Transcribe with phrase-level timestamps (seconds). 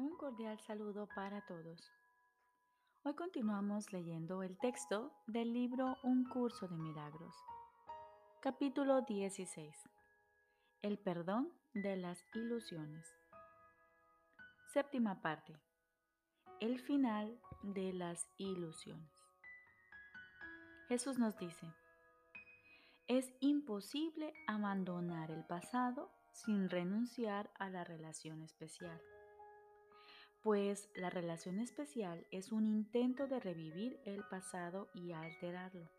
[0.00, 1.92] Un cordial saludo para todos.
[3.02, 7.34] Hoy continuamos leyendo el texto del libro Un curso de milagros.
[8.40, 9.76] Capítulo 16.
[10.80, 13.14] El perdón de las ilusiones.
[14.72, 15.60] Séptima parte.
[16.60, 19.12] El final de las ilusiones.
[20.88, 21.66] Jesús nos dice,
[23.06, 28.98] es imposible abandonar el pasado sin renunciar a la relación especial
[30.42, 35.90] pues la relación especial es un intento de revivir el pasado y alterarlo.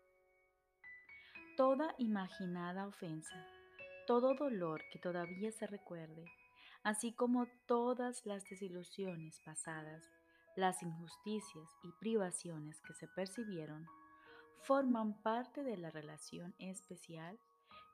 [1.56, 3.46] Toda imaginada ofensa,
[4.06, 6.24] todo dolor que todavía se recuerde,
[6.82, 10.02] así como todas las desilusiones pasadas,
[10.56, 13.86] las injusticias y privaciones que se percibieron,
[14.62, 17.38] forman parte de la relación especial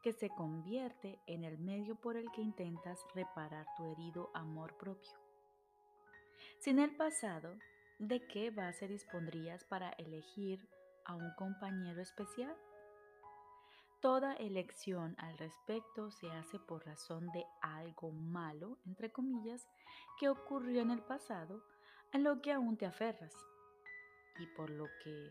[0.03, 5.28] que se convierte en el medio por el que intentas reparar tu herido amor propio.
[6.61, 7.57] Sin el pasado,
[8.01, 10.69] ¿de qué base dispondrías para elegir
[11.05, 12.55] a un compañero especial?
[14.01, 19.69] Toda elección al respecto se hace por razón de algo malo, entre comillas,
[20.19, 21.63] que ocurrió en el pasado,
[22.13, 23.35] a lo que aún te aferras
[24.41, 25.31] y por lo que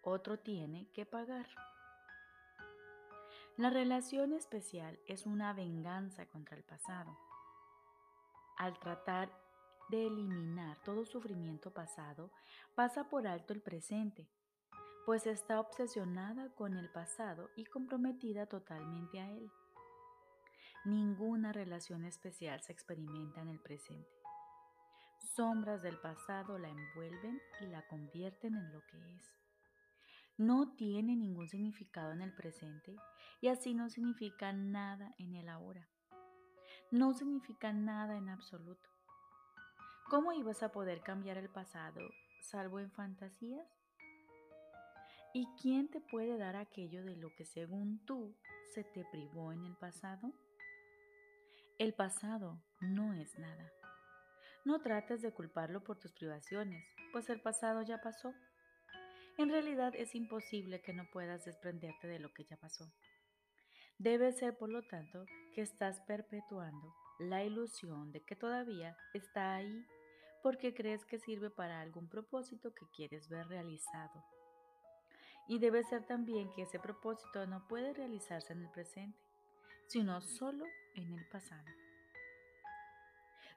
[0.00, 1.48] otro tiene que pagar.
[3.58, 7.18] La relación especial es una venganza contra el pasado.
[8.56, 9.41] Al tratar
[9.88, 12.30] de eliminar todo sufrimiento pasado,
[12.74, 14.28] pasa por alto el presente,
[15.04, 19.50] pues está obsesionada con el pasado y comprometida totalmente a él.
[20.84, 24.10] Ninguna relación especial se experimenta en el presente.
[25.34, 29.32] Sombras del pasado la envuelven y la convierten en lo que es.
[30.36, 32.96] No tiene ningún significado en el presente
[33.40, 35.88] y así no significa nada en el ahora.
[36.90, 38.91] No significa nada en absoluto.
[40.08, 42.00] ¿Cómo ibas a poder cambiar el pasado
[42.40, 43.66] salvo en fantasías?
[45.32, 48.36] ¿Y quién te puede dar aquello de lo que según tú
[48.74, 50.32] se te privó en el pasado?
[51.78, 53.72] El pasado no es nada.
[54.64, 58.34] No trates de culparlo por tus privaciones, pues el pasado ya pasó.
[59.38, 62.92] En realidad es imposible que no puedas desprenderte de lo que ya pasó.
[63.96, 65.24] Debe ser, por lo tanto,
[65.54, 69.86] que estás perpetuando la ilusión de que todavía está ahí
[70.42, 74.24] porque crees que sirve para algún propósito que quieres ver realizado.
[75.48, 79.18] Y debe ser también que ese propósito no puede realizarse en el presente,
[79.86, 81.68] sino solo en el pasado.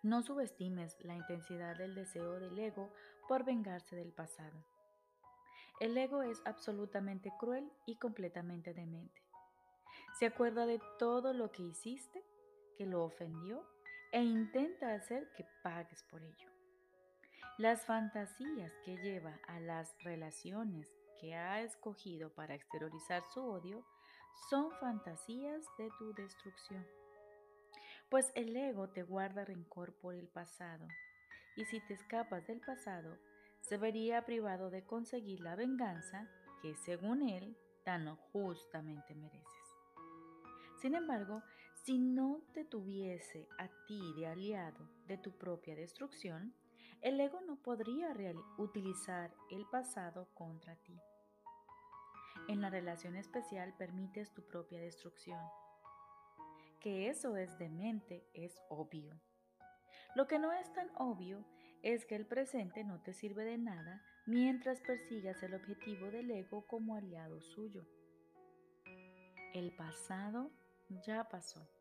[0.03, 2.93] No subestimes la intensidad del deseo del ego
[3.27, 4.63] por vengarse del pasado.
[5.79, 9.21] El ego es absolutamente cruel y completamente demente.
[10.19, 12.23] Se acuerda de todo lo que hiciste,
[12.77, 13.65] que lo ofendió,
[14.11, 16.49] e intenta hacer que pagues por ello.
[17.57, 20.87] Las fantasías que lleva a las relaciones
[21.19, 23.85] que ha escogido para exteriorizar su odio
[24.49, 26.85] son fantasías de tu destrucción.
[28.09, 30.87] Pues el ego te guarda rencor por el pasado,
[31.55, 33.17] y si te escapas del pasado,
[33.61, 36.29] se vería privado de conseguir la venganza
[36.61, 39.45] que, según él, tan justamente mereces.
[40.81, 41.41] Sin embargo,
[41.85, 46.55] si no te tuviese a ti de aliado de tu propia destrucción,
[47.01, 48.11] el ego no podría
[48.57, 50.99] utilizar el pasado contra ti.
[52.47, 55.39] En la relación especial permites tu propia destrucción.
[56.79, 59.21] Que eso es demente es obvio.
[60.15, 61.45] Lo que no es tan obvio
[61.83, 66.65] es que el presente no te sirve de nada mientras persigas el objetivo del ego
[66.65, 67.85] como aliado suyo.
[69.53, 70.49] El pasado
[71.05, 71.74] ya pasó.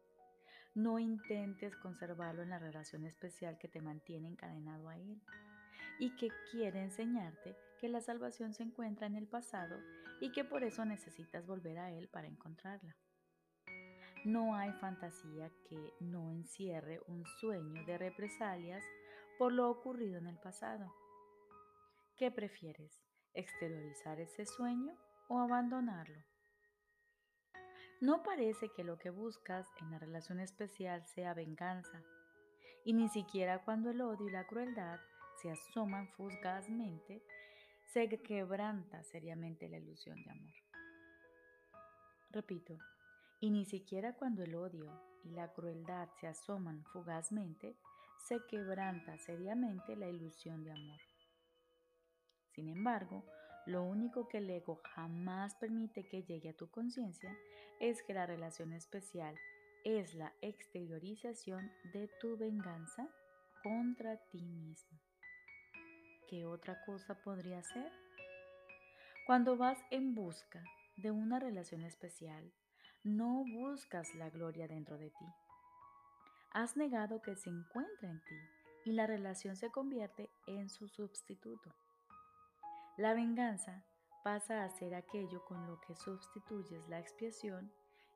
[0.74, 5.22] No intentes conservarlo en la relación especial que te mantiene encadenado a Él
[6.00, 9.78] y que quiere enseñarte que la salvación se encuentra en el pasado
[10.20, 12.96] y que por eso necesitas volver a Él para encontrarla.
[14.24, 18.82] No hay fantasía que no encierre un sueño de represalias
[19.38, 20.92] por lo ocurrido en el pasado.
[22.16, 23.00] ¿Qué prefieres?
[23.32, 24.96] ¿Exteriorizar ese sueño
[25.28, 26.33] o abandonarlo?
[28.00, 32.02] No parece que lo que buscas en la relación especial sea venganza,
[32.84, 35.00] y ni siquiera cuando el odio y la crueldad
[35.40, 37.22] se asoman fugazmente,
[37.86, 40.54] se quebranta seriamente la ilusión de amor.
[42.30, 42.78] Repito,
[43.40, 44.90] y ni siquiera cuando el odio
[45.22, 47.76] y la crueldad se asoman fugazmente,
[48.18, 51.00] se quebranta seriamente la ilusión de amor.
[52.54, 53.24] Sin embargo,
[53.66, 57.36] lo único que el ego jamás permite que llegue a tu conciencia
[57.80, 59.36] es que la relación especial
[59.84, 63.08] es la exteriorización de tu venganza
[63.62, 64.98] contra ti mismo.
[66.28, 67.92] ¿Qué otra cosa podría ser?
[69.26, 70.62] Cuando vas en busca
[70.96, 72.52] de una relación especial,
[73.02, 75.26] no buscas la gloria dentro de ti.
[76.52, 78.36] Has negado que se encuentra en ti
[78.84, 81.74] y la relación se convierte en su sustituto.
[82.96, 83.82] La venganza
[84.22, 87.72] pasa a ser aquello con lo que sustituyes la expiación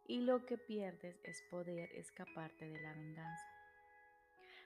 [0.07, 3.45] y lo que pierdes es poder escaparte de la venganza.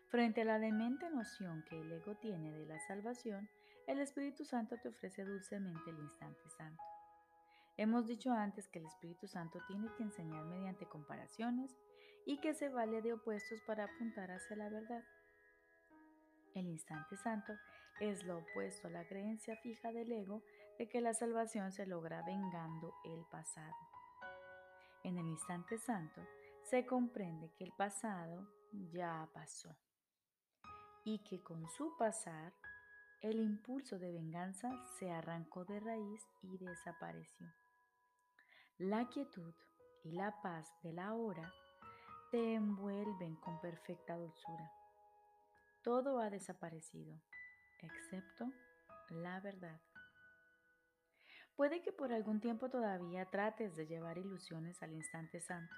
[0.08, 3.48] Frente a la demente noción que el ego tiene de la salvación,
[3.86, 6.82] el Espíritu Santo te ofrece dulcemente el instante santo.
[7.78, 11.74] Hemos dicho antes que el Espíritu Santo tiene que enseñar mediante comparaciones
[12.26, 15.02] y que se vale de opuestos para apuntar hacia la verdad.
[16.54, 17.54] El instante santo
[18.02, 20.42] es lo opuesto a la creencia fija del ego
[20.76, 23.76] de que la salvación se logra vengando el pasado.
[25.04, 26.20] En el instante santo
[26.64, 28.48] se comprende que el pasado
[28.90, 29.76] ya pasó
[31.04, 32.52] y que con su pasar
[33.20, 34.68] el impulso de venganza
[34.98, 37.46] se arrancó de raíz y desapareció.
[38.78, 39.54] La quietud
[40.02, 41.52] y la paz de la hora
[42.32, 44.72] te envuelven con perfecta dulzura.
[45.82, 47.20] Todo ha desaparecido,
[47.82, 48.50] excepto
[49.10, 49.80] la verdad.
[51.56, 55.74] Puede que por algún tiempo todavía trates de llevar ilusiones al instante santo,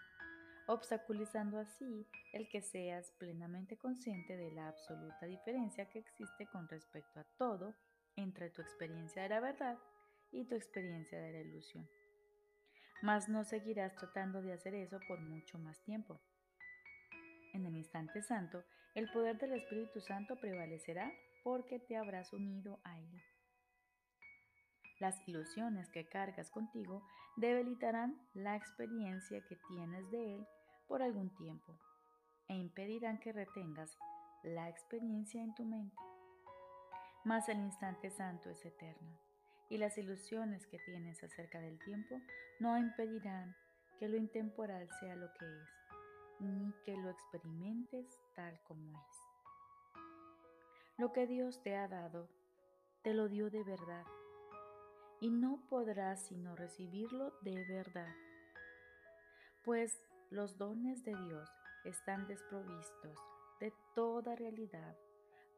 [0.66, 7.20] obstaculizando así el que seas plenamente consciente de la absoluta diferencia que existe con respecto
[7.20, 7.74] a todo
[8.16, 9.78] entre tu experiencia de la verdad
[10.30, 11.88] y tu experiencia de la ilusión.
[13.02, 16.20] Mas no seguirás tratando de hacer eso por mucho más tiempo.
[17.52, 18.64] En el instante santo,
[18.94, 21.12] el poder del Espíritu Santo prevalecerá
[21.44, 23.22] porque te habrás unido a Él.
[24.98, 27.06] Las ilusiones que cargas contigo
[27.36, 30.46] debilitarán la experiencia que tienes de Él
[30.88, 31.78] por algún tiempo
[32.48, 33.96] e impedirán que retengas
[34.42, 35.96] la experiencia en tu mente.
[37.24, 39.18] Mas el instante santo es eterno
[39.68, 42.20] y las ilusiones que tienes acerca del tiempo
[42.60, 43.54] no impedirán
[43.98, 45.68] que lo intemporal sea lo que es,
[46.40, 49.23] ni que lo experimentes tal como es.
[50.96, 52.28] Lo que Dios te ha dado,
[53.02, 54.06] te lo dio de verdad
[55.20, 58.14] y no podrás sino recibirlo de verdad,
[59.64, 60.00] pues
[60.30, 61.48] los dones de Dios
[61.84, 63.18] están desprovistos
[63.58, 64.96] de toda realidad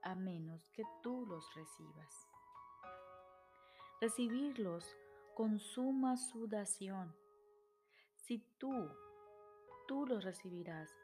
[0.01, 2.29] a menos que tú los recibas.
[4.01, 4.97] Recibirlos
[5.35, 7.15] con suma sudación.
[8.15, 8.89] Si tú,
[9.87, 10.97] tú los recibirás,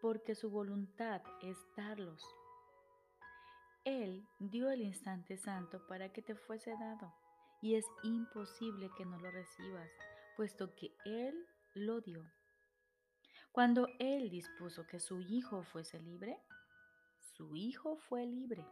[0.00, 2.24] porque su voluntad es darlos.
[3.84, 7.14] Él dio el instante santo para que te fuese dado
[7.60, 9.90] y es imposible que no lo recibas,
[10.36, 12.24] puesto que Él lo dio.
[13.52, 16.38] Cuando Él dispuso que su Hijo fuese libre,
[17.36, 18.66] su Hijo fue libre.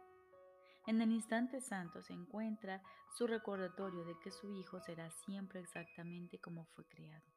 [0.87, 2.81] En el instante santo se encuentra
[3.15, 7.31] su recordatorio de que su Hijo será siempre exactamente como fue creado.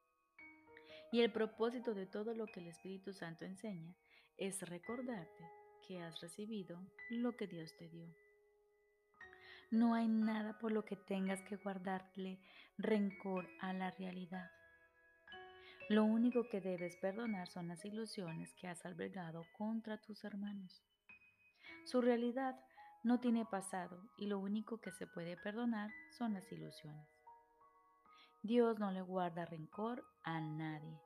[1.13, 3.95] Y el propósito de todo lo que el Espíritu Santo enseña
[4.39, 6.79] es recordarte que has recibido
[7.11, 8.07] lo que Dios te dio.
[9.71, 12.39] No hay nada por lo que tengas que guardarle
[12.79, 14.51] rencor a la realidad.
[15.89, 20.83] Lo único que debes perdonar son las ilusiones que has albergado contra tus hermanos.
[21.85, 22.59] Su realidad
[23.05, 27.09] no tiene pasado y lo único que se puede perdonar son las ilusiones.
[28.43, 31.01] Dios no le guarda rencor a nadie,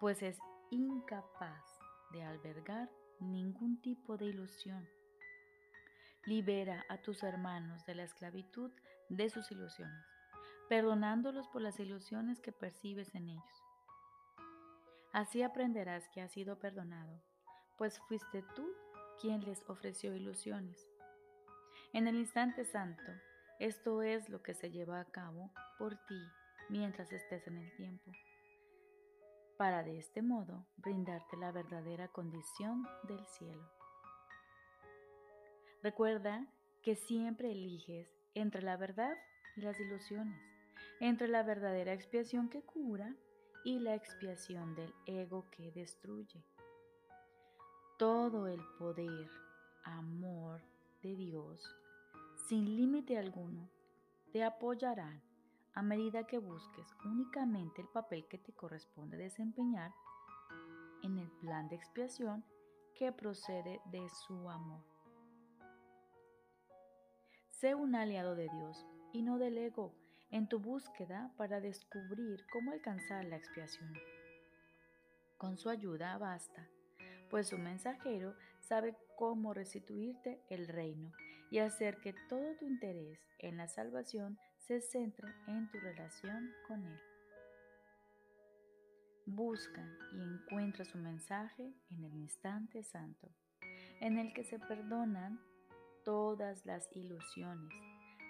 [0.00, 0.38] pues es
[0.70, 1.64] incapaz
[2.12, 2.90] de albergar
[3.32, 4.88] ningún tipo de ilusión
[6.26, 8.70] Libera a tus hermanos de la esclavitud
[9.10, 10.06] de sus ilusiones,
[10.70, 13.62] perdonándolos por las ilusiones que percibes en ellos.
[15.12, 17.22] Así aprenderás que has sido perdonado,
[17.76, 18.66] pues fuiste tú
[19.20, 20.88] quien les ofreció ilusiones.
[21.92, 23.12] En el instante santo,
[23.60, 26.22] esto es lo que se lleva a cabo por ti
[26.70, 28.10] mientras estés en el tiempo,
[29.56, 33.68] para de este modo brindarte la verdadera condición del cielo.
[35.82, 36.46] Recuerda
[36.82, 39.16] que siempre eliges entre la verdad
[39.56, 40.40] y las ilusiones,
[41.00, 43.14] entre la verdadera expiación que cura
[43.64, 46.44] y la expiación del ego que destruye.
[47.98, 49.30] Todo el poder,
[49.84, 50.60] amor
[51.02, 51.62] de Dios,
[52.48, 53.70] sin límite alguno,
[54.32, 55.22] te apoyarán
[55.74, 59.92] a medida que busques únicamente el papel que te corresponde desempeñar
[61.02, 62.44] en el plan de expiación
[62.94, 64.84] que procede de su amor.
[67.48, 69.94] Sé un aliado de Dios y no del ego
[70.30, 73.92] en tu búsqueda para descubrir cómo alcanzar la expiación.
[75.38, 76.68] Con su ayuda basta
[77.34, 81.12] pues su mensajero sabe cómo restituirte el reino
[81.50, 86.82] y hacer que todo tu interés en la salvación se centre en tu relación con
[86.86, 87.00] Él.
[89.26, 93.28] Busca y encuentra su mensaje en el instante santo,
[94.00, 95.38] en el que se perdonan
[96.02, 97.74] todas las ilusiones.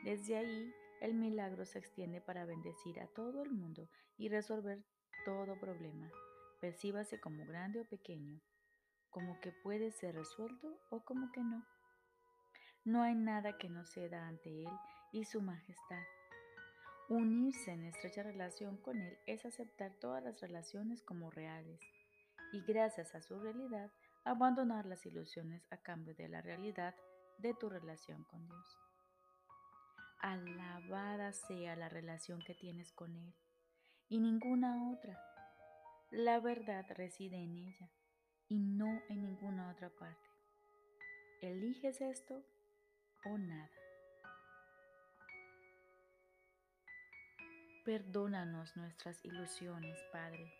[0.02, 4.84] Desde ahí, el milagro se extiende para bendecir a todo el mundo y resolver
[5.24, 6.10] todo problema,
[6.60, 8.40] percíbase como grande o pequeño,
[9.10, 11.64] como que puede ser resuelto o como que no.
[12.84, 14.72] No hay nada que no ceda ante Él
[15.12, 16.02] y su majestad.
[17.08, 21.78] Unirse en estrecha relación con Él es aceptar todas las relaciones como reales
[22.52, 23.90] y gracias a su realidad
[24.24, 26.94] abandonar las ilusiones a cambio de la realidad
[27.36, 28.78] de tu relación con Dios.
[30.20, 33.34] Alabada sea la relación que tienes con Él
[34.08, 35.20] y ninguna otra.
[36.10, 37.90] La verdad reside en ella
[38.48, 40.30] y no en ninguna otra parte.
[41.42, 42.42] ¿Eliges esto
[43.24, 43.83] o nada.
[47.84, 50.50] Perdónanos nuestras ilusiones, Padre,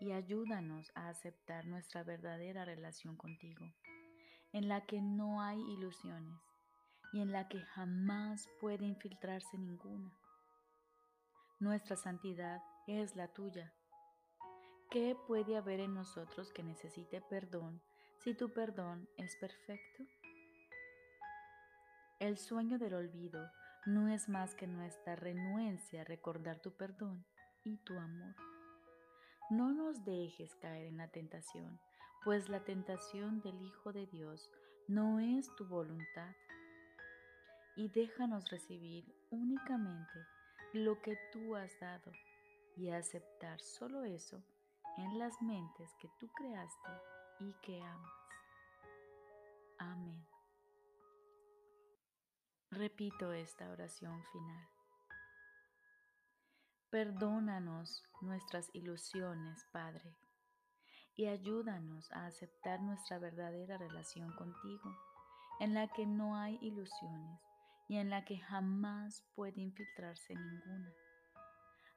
[0.00, 3.66] y ayúdanos a aceptar nuestra verdadera relación contigo,
[4.54, 6.40] en la que no hay ilusiones
[7.12, 10.10] y en la que jamás puede infiltrarse ninguna.
[11.58, 13.70] Nuestra santidad es la tuya.
[14.90, 17.82] ¿Qué puede haber en nosotros que necesite perdón
[18.20, 20.06] si tu perdón es perfecto?
[22.20, 23.50] El sueño del olvido
[23.86, 27.24] no es más que nuestra renuencia a recordar tu perdón
[27.64, 28.34] y tu amor.
[29.50, 31.80] No nos dejes caer en la tentación,
[32.24, 34.50] pues la tentación del Hijo de Dios
[34.86, 36.34] no es tu voluntad.
[37.76, 40.26] Y déjanos recibir únicamente
[40.72, 42.12] lo que tú has dado
[42.76, 44.42] y aceptar solo eso
[44.98, 46.90] en las mentes que tú creaste
[47.40, 48.20] y que amas.
[49.78, 50.39] Amén.
[52.72, 54.68] Repito esta oración final.
[56.88, 60.16] Perdónanos nuestras ilusiones, Padre,
[61.16, 64.96] y ayúdanos a aceptar nuestra verdadera relación contigo,
[65.58, 67.40] en la que no hay ilusiones
[67.88, 70.94] y en la que jamás puede infiltrarse ninguna.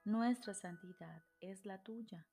[0.05, 2.25] Nuestra santidad es la tuya.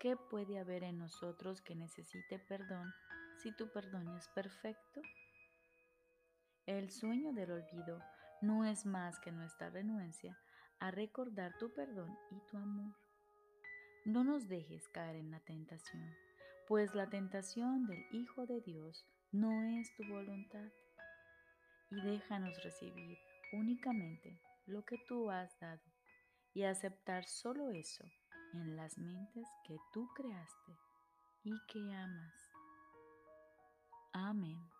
[0.00, 2.94] ¿Qué puede haber en nosotros que necesite perdón
[3.42, 5.02] si tu perdón es perfecto?
[6.66, 8.02] El sueño del olvido
[8.42, 10.36] no es más que nuestra renuencia
[10.80, 12.92] a recordar tu perdón y tu amor.
[14.04, 16.12] No nos dejes caer en la tentación,
[16.66, 20.68] pues la tentación del Hijo de Dios no es tu voluntad.
[21.90, 23.16] Y déjanos recibir
[23.52, 25.84] únicamente lo que tú has dado
[26.52, 28.04] y aceptar solo eso
[28.54, 30.72] en las mentes que tú creaste
[31.44, 32.50] y que amas.
[34.12, 34.75] Amén.